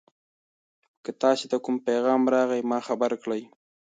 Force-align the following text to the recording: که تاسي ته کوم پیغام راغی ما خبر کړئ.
که 1.03 1.11
تاسي 1.21 1.45
ته 1.51 1.57
کوم 1.63 1.75
پیغام 1.87 2.21
راغی 2.33 2.61
ما 2.69 2.77
خبر 2.87 3.11
کړئ. 3.23 3.41